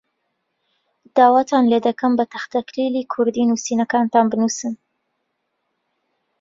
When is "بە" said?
2.19-2.25